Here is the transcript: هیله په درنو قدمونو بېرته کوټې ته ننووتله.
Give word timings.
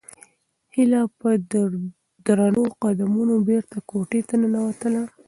هیله 0.75 1.01
په 1.19 1.29
درنو 2.27 2.63
قدمونو 2.83 3.35
بېرته 3.49 3.77
کوټې 3.89 4.21
ته 4.27 4.33
ننووتله. 4.41 5.01